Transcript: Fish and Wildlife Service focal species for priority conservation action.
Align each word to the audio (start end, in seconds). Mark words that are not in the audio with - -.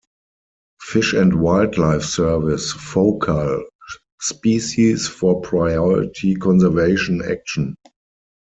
Fish 0.81 1.13
and 1.13 1.39
Wildlife 1.41 2.01
Service 2.01 2.71
focal 2.73 3.63
species 4.19 5.07
for 5.07 5.39
priority 5.41 6.33
conservation 6.33 7.21
action. 7.23 7.75